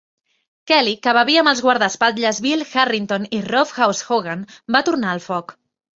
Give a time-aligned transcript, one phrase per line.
[0.71, 4.43] Kelly, que bevia amb els guardaespatlles Bill Harrington i Rough House Hogan,
[4.77, 5.55] va tornar el foc.